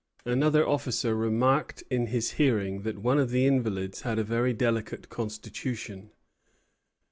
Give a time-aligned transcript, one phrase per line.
[0.25, 5.09] Another officer remarked in his hearing that one of the invalids had a very delicate
[5.09, 6.09] constitution.